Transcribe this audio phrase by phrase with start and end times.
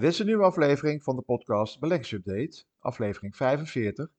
[0.00, 4.10] dit is een nieuwe aflevering van de podcast Beleggingsupdate, aflevering 45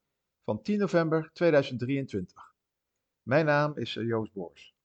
[0.44, 2.54] van 10 november 2023.
[3.22, 4.76] Mijn naam is eh, Joost Boors.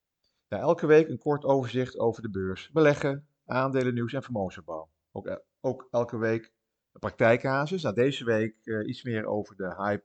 [0.48, 4.88] elke week een kort overzicht over de beurs, beleggen, aandelen, nieuws en vermogensopbouw.
[5.12, 6.52] Ook, eh, ook elke week
[6.92, 7.82] een praktijkcasus.
[7.82, 10.04] Nou, deze week uh, iets meer over de hype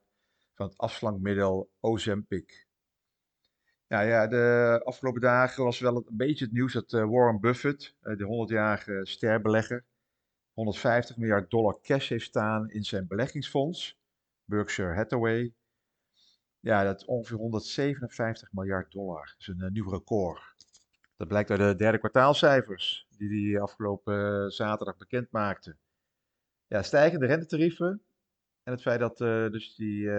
[0.53, 2.67] van het afslankmiddel Ozempic.
[3.88, 8.45] Ja, ja, de afgelopen dagen was wel een beetje het nieuws dat Warren Buffett, de
[8.47, 9.85] 100-jarige sterbelegger,
[10.53, 13.99] 150 miljard dollar cash heeft staan in zijn beleggingsfonds,
[14.45, 15.53] Berkshire Hathaway.
[16.59, 19.25] Ja, dat is ongeveer 157 miljard dollar.
[19.25, 20.55] Dat is een, eh, nieuw record.
[21.17, 25.77] Dat blijkt uit de derde kwartaalcijfers die hij afgelopen uh, zaterdag bekend maakte.
[26.67, 28.02] Ja, stijgende rentetarieven
[28.63, 30.09] en het feit dat uh, dus die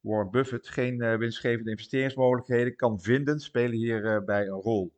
[0.00, 4.92] Warren Buffett geen winstgevende investeringsmogelijkheden kan vinden, spelen hierbij een rol.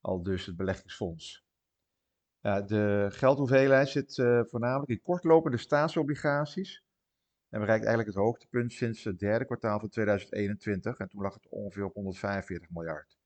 [0.00, 1.43] Al dus het beleggingsfonds.
[2.44, 6.82] De geldhoeveelheid zit uh, voornamelijk in kortlopende staatsobligaties.
[7.48, 10.98] En bereikt eigenlijk het hoogtepunt sinds het derde kwartaal van 2021.
[10.98, 13.18] En toen lag het ongeveer op 145 miljard.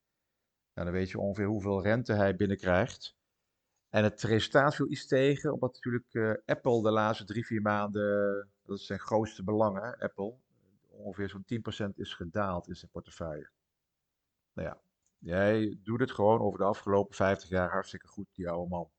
[0.73, 3.15] Nou, dan weet je ongeveer hoeveel rente hij binnenkrijgt.
[3.89, 8.49] En het resultaat viel iets tegen, omdat natuurlijk uh, Apple de laatste drie, vier maanden,
[8.63, 10.35] dat is zijn grootste belang, Apple,
[10.87, 13.49] ongeveer zo'n 10% is gedaald in zijn portefeuille.
[14.53, 14.81] Nou ja,
[15.17, 18.89] jij doet het gewoon over de afgelopen 50 jaar hartstikke goed, die oude man.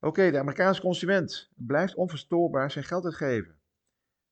[0.00, 3.60] Oké, de Amerikaanse consument blijft onverstoorbaar zijn geld uitgeven.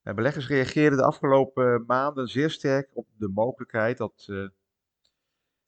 [0.03, 4.49] Beleggers reageerden de afgelopen maanden zeer sterk op de mogelijkheid dat, uh,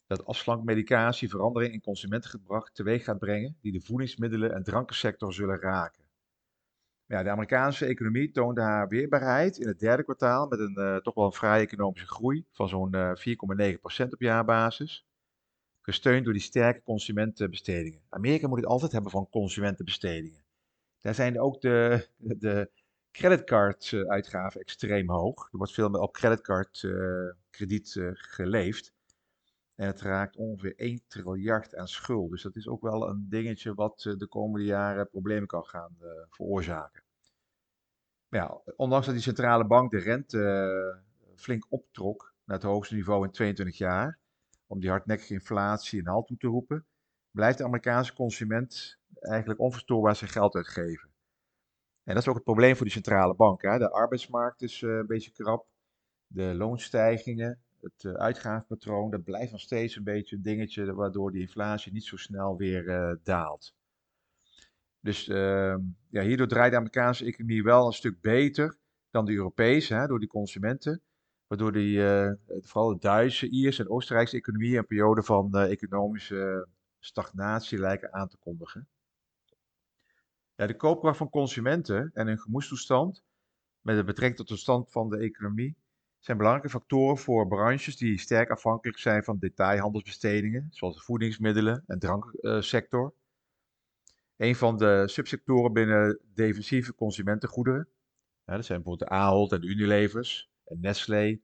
[0.06, 6.04] dat afslankmedicatie verandering in consumentengedrag teweeg gaat brengen, die de voedingsmiddelen- en drankensector zullen raken.
[7.06, 11.24] Ja, de Amerikaanse economie toonde haar weerbaarheid in het derde kwartaal met een toch wel
[11.24, 15.06] een fraaie economische groei van zo'n uh, eh, 4,9% op jaarbasis
[15.86, 18.00] gesteund door die sterke consumentenbestedingen.
[18.08, 20.44] Amerika moet het altijd hebben van consumentenbestedingen.
[21.00, 22.06] Daar zijn ook de,
[22.46, 22.70] de
[23.10, 25.48] creditcard-uitgaven extreem hoog.
[25.52, 28.94] Er wordt veel op creditcard uh, krediet uh, geleefd.
[29.74, 32.30] En het raakt ongeveer 1 triljard aan schuld.
[32.30, 35.96] Dus dat is ook wel een dingetje wat de komende jaren problemen kan gaan
[36.30, 37.02] veroorzaken.
[38.28, 41.02] Ja, ondanks dat die centrale bank de rente
[41.34, 44.18] flink optrok naar het hoogste niveau in 22 jaar,
[44.66, 46.86] om die hardnekkige inflatie een halt toe te roepen,
[47.30, 51.10] blijft de Amerikaanse consument eigenlijk onverstoorbaar zijn geld uitgeven.
[52.04, 53.62] En dat is ook het probleem voor die centrale bank.
[53.62, 53.78] Hè.
[53.78, 55.66] De arbeidsmarkt is uh, een beetje krap.
[56.26, 61.40] De loonstijgingen, het uh, uitgavenpatroon, dat blijft nog steeds een beetje een dingetje waardoor die
[61.40, 63.74] inflatie niet zo snel weer uh, daalt.
[65.00, 68.76] Dus ehm, ja, hierdoor draait de Amerikaanse economie wel een stuk beter
[69.10, 71.02] dan de Europese, hè, door die consumenten.
[71.46, 76.68] Waardoor die, uh, vooral de Duitse, Ierse en Oostenrijkse economie een periode van uh, economische
[76.98, 78.88] stagnatie lijken aan te kondigen.
[80.54, 83.24] Ja, de koopkracht van consumenten en hun gemoedstoestand,
[83.80, 85.76] met betrekking tot de stand van de economie,
[86.18, 91.98] zijn belangrijke factoren voor branches die sterk afhankelijk zijn van detailhandelsbestedingen, zoals de voedingsmiddelen en
[91.98, 93.14] dranksector.
[94.36, 97.88] Een van de subsectoren binnen defensieve consumentengoederen,
[98.44, 101.40] dat zijn bijvoorbeeld de Ahold en Unilevers, en Nestlé.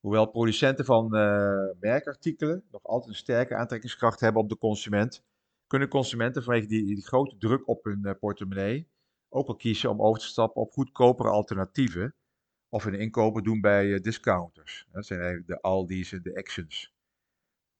[0.00, 5.24] Hoewel producenten van uh, merkartikelen nog altijd een sterke aantrekkingskracht hebben op de consument,
[5.66, 8.88] kunnen consumenten vanwege die, die grote druk op hun uh, portemonnee
[9.28, 12.14] ook wel kiezen om over te stappen op goedkopere alternatieven
[12.68, 14.86] of hun inkopen doen bij uh, discounters.
[14.92, 16.96] Dat zijn eigenlijk de Aldi's en de Actions.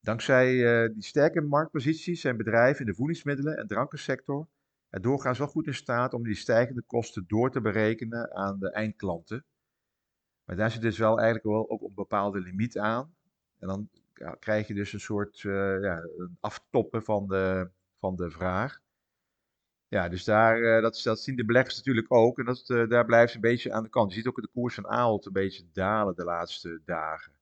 [0.00, 0.53] Dankzij
[0.89, 4.49] die sterke marktposities zijn bedrijven in de voedingsmiddelen en drankensector
[4.89, 8.72] er doorgaans wel goed in staat om die stijgende kosten door te berekenen aan de
[8.72, 9.45] eindklanten.
[10.48, 13.14] Maar daar zit dus wel eigenlijk wel ook een bepaalde limiet aan.
[13.59, 18.16] En dan ja, krijg je dus een soort uh, ja, een aftoppen van de, van
[18.16, 18.81] de vraag.
[19.88, 22.39] Ja, dus daar, uh, dat, zien de beleggers natuurlijk ook.
[22.39, 24.10] En dat, uh, daar ze een beetje aan de kant.
[24.10, 27.33] Je ziet ook de koers van Aalt een beetje dalen de laatste dagen.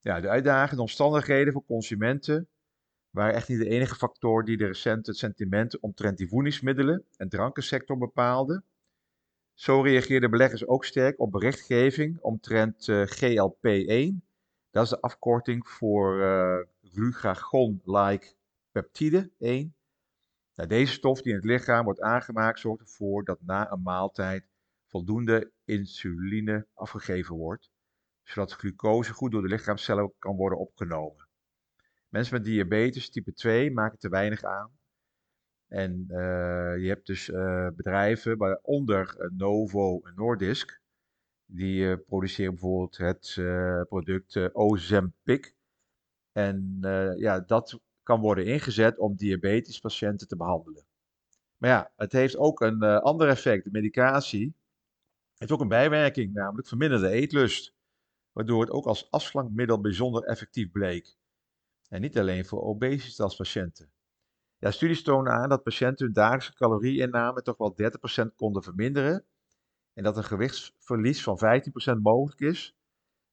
[0.00, 2.48] Ja, de uitdagende omstandigheden voor consumenten
[3.10, 7.98] waren echt niet de enige factor die de recente sentimenten omtrent die voedingsmiddelen en drankensector
[7.98, 8.62] bepaalde.
[9.58, 14.26] Zo reageerden beleggers ook sterk op berichtgeving omtrent uh, GLP-1.
[14.70, 18.34] Dat is de afkorting voor uh, glucagon-like
[18.70, 19.74] peptide 1.
[20.54, 24.44] Nou, deze stof die in het lichaam wordt aangemaakt zorgt ervoor dat na een maaltijd
[24.86, 27.70] voldoende insuline afgegeven wordt,
[28.24, 31.28] zodat glucose goed door de lichaamcellen kan worden opgenomen.
[32.08, 34.77] Mensen met diabetes type 2 maken te weinig aan
[35.68, 36.16] en uh,
[36.82, 40.80] je hebt dus uh, bedrijven, waaronder uh, Novo en Nordisk,
[41.44, 43.34] die produceren bijvoorbeeld het
[43.88, 45.54] product Ozempic.
[46.32, 46.78] En
[47.16, 50.86] ja, dat kan worden ingezet om diabetespatiënten te behandelen.
[51.56, 53.64] Maar ja, het heeft ook een ander effect.
[53.64, 54.54] De medicatie
[55.34, 57.74] heeft ook een bijwerking, namelijk verminderde eetlust.
[58.32, 61.16] Waardoor het ook als afslankmiddel bijzonder effectief bleek.
[61.88, 63.90] En niet alleen voor obesitaspatiënten.
[64.58, 67.76] Ja, studies tonen aan dat patiënten hun dagelijkse calorieinname toch wel
[68.22, 69.24] 30% konden verminderen.
[69.92, 71.38] En dat een gewichtsverlies van
[71.96, 72.78] 15% mogelijk is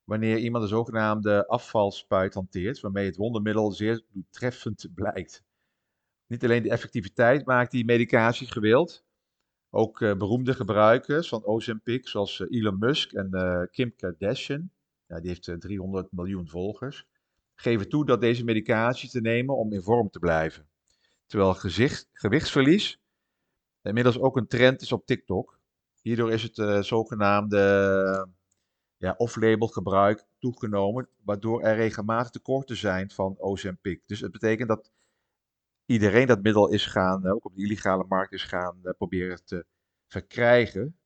[0.04, 5.44] wanneer iemand de zogenaamde afvalspuit hanteert, waarmee het wondermiddel zeer doeltreffend blijkt.
[6.28, 9.06] Niet alleen de effectiviteit maakt die medicatie gewild,
[9.70, 14.70] ook uh, beroemde gebruikers van Ozempic, zoals uh, Elon Musk en uh, Kim Kardashian,
[15.08, 17.08] ja, die heeft 300 miljoen volgers,
[17.56, 20.68] geven toe dat deze medicatie te nemen om in vorm te blijven.
[21.26, 23.00] Terwijl gezicht, gewichtsverlies
[23.82, 25.60] inmiddels ook een trend is op TikTok.
[26.02, 28.28] Hierdoor is het zogenaamde
[28.98, 34.02] ja, off-label gebruik toegenomen, waardoor er regelmatig tekorten zijn van Ozempic.
[34.06, 34.92] Dus het betekent dat
[35.86, 39.66] iedereen dat middel is gaan, ook op de illegale markt is gaan proberen te
[40.08, 40.98] verkrijgen.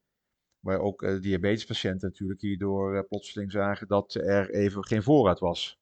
[0.59, 5.79] Maar ook uh, diabetespatiënten natuurlijk hierdoor plotseling zagen dat er even geen voorraad was.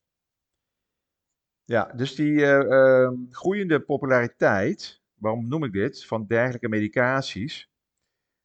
[1.67, 7.69] Ja, dus die uh, groeiende populariteit, waarom noem ik dit, van dergelijke medicaties,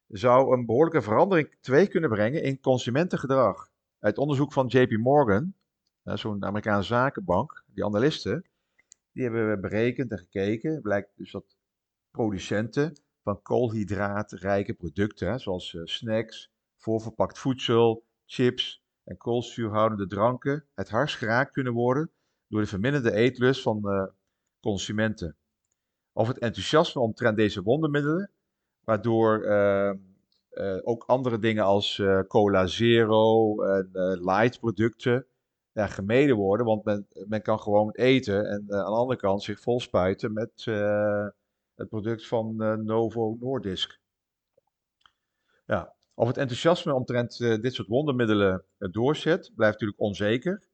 [0.06, 3.70] zou een behoorlijke verandering teweeg kunnen brengen in consumentengedrag.
[3.98, 5.54] Uit onderzoek van JP Morgan,
[6.02, 8.44] zo'n Amerikaanse zakenbank, die analisten,
[9.12, 10.80] die hebben berekend en gekeken.
[10.80, 11.56] Blijkt dus dat
[12.10, 21.16] producenten van koolhydraatrijke producten, zoals uh, snacks, voorverpakt voedsel, chips en koolzuurhoudende dranken, het hardst
[21.16, 22.10] geraakt kunnen worden
[22.52, 24.06] door de verminderde eetlust van uh,
[24.60, 25.36] consumenten.
[26.12, 28.30] Of het enthousiasme omtrent deze wondermiddelen,
[28.84, 29.92] waardoor uh,
[30.82, 33.90] ook andere dingen als cola zero en
[34.22, 35.26] light producten
[35.74, 40.32] gemeden worden, want men, men kan gewoon eten en aan de andere kant zich volspuiten
[40.32, 40.64] met
[41.74, 44.00] het product van Novo Nordisk.
[45.66, 50.70] Ja, of het enthousiasme omtrent dit soort wondermiddelen doorzet, blijft natuurlijk onzeker.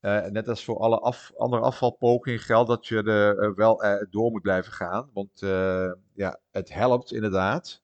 [0.00, 4.72] Net als voor alle af, andere afvalpogingen geldt dat je er wel door moet blijven
[4.72, 5.10] gaan.
[5.12, 5.40] Want
[6.14, 7.82] ja, het helpt inderdaad.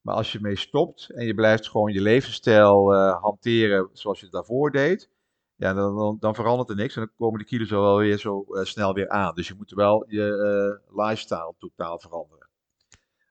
[0.00, 4.34] Maar als je mee stopt en je blijft gewoon je levensstijl hanteren zoals je het
[4.34, 5.10] daarvoor deed,
[5.56, 8.94] ja, dan, dan, verandert er niks en dan komen de kilo's wel weer zo snel
[8.94, 9.34] weer aan.
[9.34, 12.48] Dus je moet wel je lifestyle totaal veranderen.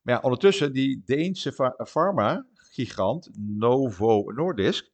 [0.02, 4.90] Maar ja, ondertussen, die Deense pharma-gigant Novo Nordisk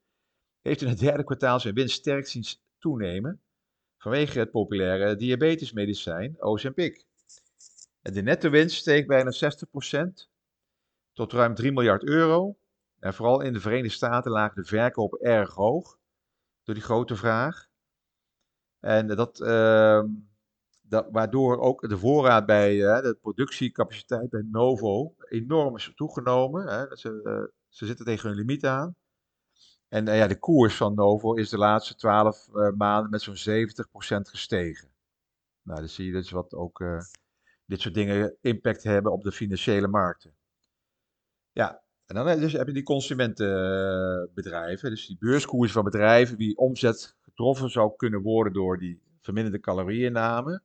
[0.62, 2.44] heeft in het derde kwartaal zijn winst sterk zien
[2.86, 3.42] toenemen
[3.98, 7.06] vanwege het populaire diabetesmedicijn Ozempic.
[8.02, 10.30] De netto-winst steeg bijna 60%
[11.14, 12.56] tot ruim 3 miljard euro.
[13.00, 15.98] En vooral in de Verenigde Staten lagen de verkopen erg hoog
[16.64, 17.68] door die grote vraag.
[18.80, 20.04] En dat, uh,
[20.82, 26.68] dat, waardoor ook de voorraad bij uh, de productiecapaciteit bij Novo enorm is toegenomen.
[26.68, 26.96] Hè.
[26.96, 28.96] Ze, uh, ze zitten tegen hun limiet aan.
[29.96, 33.38] En uh, ja, de koers van Novo is de laatste 12 maanden met zo'n 70%
[34.22, 34.90] gestegen.
[35.62, 36.84] Nou, dan zie je dus wat ook
[37.66, 40.34] dit soort dingen impact hebben op de financiële markten.
[41.52, 47.16] Ja, en dan dus heb je die consumentenbedrijven, dus die beurskoers van bedrijven wie omzet
[47.22, 50.62] getroffen zou kunnen worden door die verminderde calorieinname.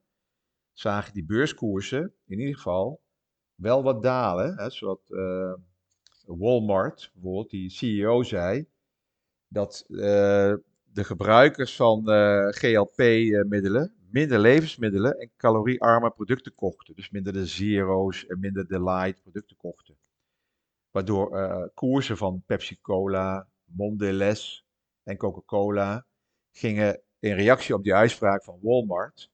[0.73, 3.01] Zagen die beurskoersen in ieder geval
[3.55, 4.57] wel wat dalen.
[4.57, 4.69] Hè,
[5.09, 5.55] uh,
[6.25, 8.69] Walmart, bijvoorbeeld, die CEO zei
[9.53, 9.99] dat uh,
[10.93, 16.95] de gebruikers van uh, GLP-middelen minder levensmiddelen en caloriearme producten kochten.
[16.95, 19.97] Dus minder de zero's en minder de light producten kochten.
[20.91, 24.63] Waardoor koersen van Pepsi-Cola, Mondelez
[25.03, 26.07] en Coca-Cola
[26.51, 29.31] gingen in reactie op die uitspraak van Walmart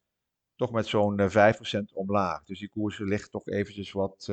[0.57, 2.45] toch met zo'n uh, eh, 5% omlaag.
[2.45, 4.27] Dus die koersen liggen toch eventjes wat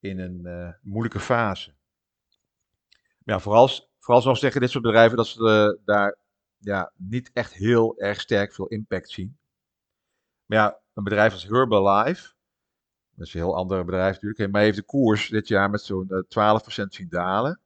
[0.00, 1.74] in een moeilijke fase.
[3.24, 3.70] Maar ja, vooral,
[4.06, 6.16] vooral zoals zeggen dit soort bedrijven dat ze daar
[6.58, 9.38] ja, niet echt heel erg sterk veel impact zien.
[10.44, 12.34] Maar ja, een bedrijf als Herbalife,
[13.10, 14.52] dat is een heel ander bedrijf natuurlijk.
[14.52, 17.60] Maar heeft de koers dit jaar met zo'n 12% eh, zien dalen.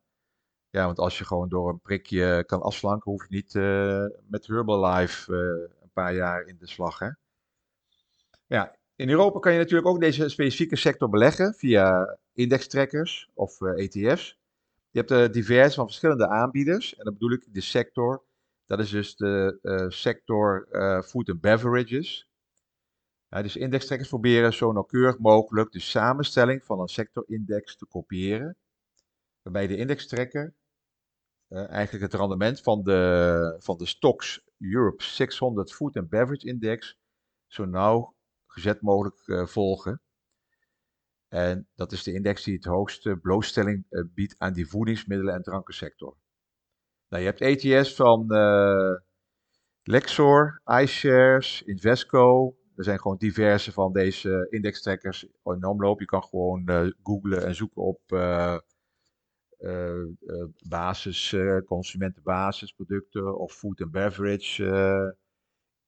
[0.70, 4.46] Ja, want als je gewoon door een prikje kan afslanken, hoef je niet uh, met
[4.46, 6.98] Herbalife uh, een paar jaar in de slag.
[6.98, 7.08] Hè?
[8.46, 14.39] Ja, in Europa kan je natuurlijk ook deze specifieke sector beleggen via indextrekkers of ETF's.
[14.90, 16.96] Je hebt uh, divers van verschillende aanbieders.
[16.96, 18.24] En dan bedoel ik de sector.
[18.64, 20.68] Dat is dus de sector
[21.04, 22.30] food and beverages.
[23.28, 28.56] Ja, dus indextrekkers proberen zo nauwkeurig mogelijk de samenstelling van een sectorindex te kopiëren,
[29.42, 30.54] waarbij de indextrekker
[31.48, 36.98] uh, eigenlijk het rendement van de, van de stocks Europe 600 Food and Beverage Index
[37.46, 38.14] zo nauw
[38.46, 40.00] gezet mogelijk volgen.
[41.30, 45.42] En dat is de index die het hoogste blootstelling eh, biedt aan die voedingsmiddelen- en
[45.42, 46.16] drankensector.
[47.08, 48.94] Nou, je hebt ETS van uh,
[49.82, 52.56] Lexor, iShares, Invesco.
[52.76, 56.00] Er zijn gewoon diverse van deze indextrekkers in omloop.
[56.00, 58.00] Je kan gewoon uh, googlen en zoeken op
[60.68, 65.16] basis, consumentenbasisproducten of food and beverage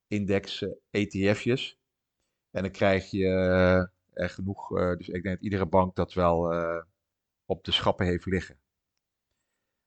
[0.07, 1.79] index ETF'jes.
[2.51, 4.69] En dan krijg je er genoeg.
[4.97, 6.55] dus ik denk dat iedere bank dat wel
[7.47, 8.57] op de schappen heeft liggen.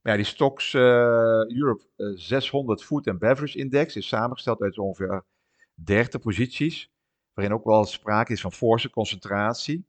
[0.01, 1.83] Maar ja, die Stocks Europe
[2.15, 5.23] 600 Food and Beverage Index is samengesteld uit ongeveer
[5.73, 6.91] 30 posities,
[7.33, 9.85] waarin ook wel sprake is van forse concentratie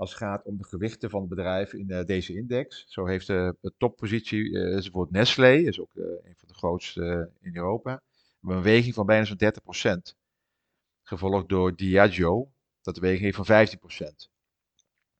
[0.00, 2.84] als het gaat om de gewichten van bedrijven in deze index.
[2.88, 7.56] Zo heeft de, toppositie, uh, is bijvoorbeeld Nestlé, is ook een van de grootste in
[7.56, 8.02] Europa,
[8.42, 10.16] een weging van bijna zo'n 30%.
[11.02, 12.50] Gevolgd door Diageo,
[12.82, 14.28] dat een weging van 15%.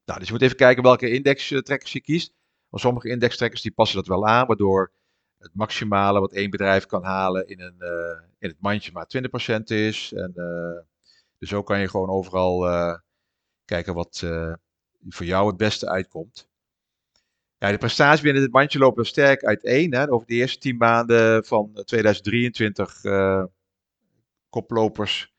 [0.04, 2.32] Nou, dus je moet even kijken welke indextrekkers je kiest.
[2.68, 4.92] Want sommige indextrekkers die passen dat wel aan, waardoor
[5.38, 9.08] het maximale wat één bedrijf kan halen in, een, uh, in het mandje maar
[9.58, 10.12] 20% is.
[10.12, 10.80] En, uh,
[11.38, 12.94] dus zo kan je gewoon overal uh,
[13.64, 14.26] kijken wat
[15.08, 16.48] voor jou het beste uitkomt.
[17.58, 19.94] Ja, de prestaties binnen dit mandje lopen sterk uiteen.
[19.94, 20.10] Hè.
[20.10, 23.00] Over de eerste 10 maanden van 2023
[24.48, 25.29] koplopers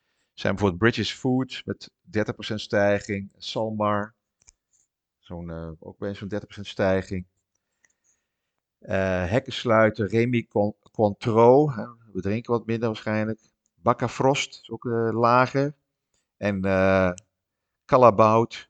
[0.41, 4.15] zijn bijvoorbeeld British Food met 30% stijging, Salmar
[5.19, 7.25] Zo'n, uh, ook bij zo'n 30% stijging.
[8.79, 10.47] Uh, hekkensluiter, Remy
[10.91, 11.65] Contro,
[12.11, 13.39] we drinken wat minder waarschijnlijk.
[13.75, 15.75] Bakka Frost is ook uh, lager.
[16.37, 17.11] En uh,
[17.85, 18.69] Calabout,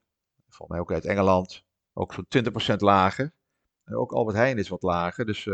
[0.49, 3.33] volgens mij ook uit Engeland, ook zo'n 20% lager.
[3.85, 5.25] Ook Albert Heijn is wat lager.
[5.25, 5.45] Dus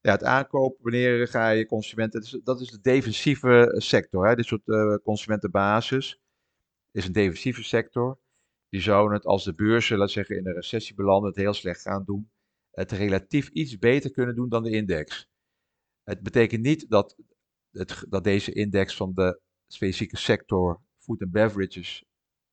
[0.00, 4.28] ja, het aankopen, wanneer ga je consumenten, dat is, de defensieve sector.
[4.28, 4.34] Hè?
[4.34, 6.20] Dit soort consumentenbasis
[6.92, 8.18] is een defensieve sector
[8.68, 11.80] die zouden het als de beurzen, laat zeggen, in een recessie belanden, het heel slecht
[11.80, 12.30] gaan doen,
[12.70, 15.28] het relatief iets beter kunnen doen dan de index.
[16.02, 17.16] Het betekent niet dat,
[17.70, 22.04] het, dat deze index van de specifieke sector food and beverages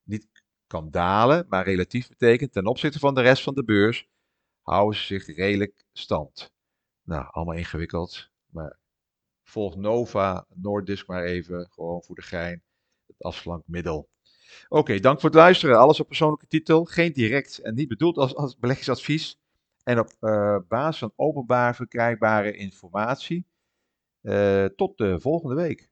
[0.04, 0.28] niet
[0.68, 4.10] kan dalen, maar relatief betekent ten opzichte van de rest van de beurs
[4.62, 6.55] houden ze zich redelijk stand.
[7.06, 8.80] Nou, allemaal ingewikkeld, maar
[9.44, 12.64] volg Nova, Noordisk maar even, gewoon voor de gein,
[13.08, 14.10] het afslankmiddel.
[14.68, 15.78] Oké, dank voor het luisteren.
[15.78, 19.40] Alles op persoonlijke titel, geen direct en niet bedoeld als, als beleggingsadvies.
[19.84, 23.46] En op uh, basis van openbaar verkrijgbare informatie.
[24.22, 25.90] Uh, tot de volgende week.